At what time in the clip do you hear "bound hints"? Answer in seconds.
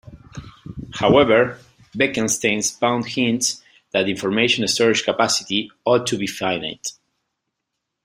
2.71-3.61